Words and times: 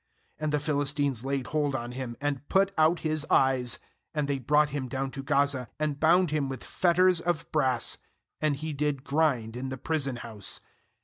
2IAnd 0.39 0.49
the 0.49 0.59
Philistines 0.59 1.23
laid 1.23 1.45
hold 1.45 1.75
on 1.75 1.91
him, 1.91 2.17
and 2.19 2.49
put 2.49 2.73
out 2.75 3.01
his 3.01 3.23
eyes; 3.29 3.77
and 4.15 4.27
they 4.27 4.39
brought 4.39 4.71
him 4.71 4.87
down 4.87 5.11
to 5.11 5.21
Gaza, 5.21 5.69
and 5.77 5.99
bound 5.99 6.31
him 6.31 6.49
with 6.49 6.63
fetters 6.63 7.21
of 7.21 7.45
brass; 7.51 7.99
and 8.41 8.55
he 8.55 8.73
did 8.73 9.03
grind 9.03 9.55
in 9.55 9.69
the 9.69 9.77
prison 9.77 10.15
house. 10.15 10.59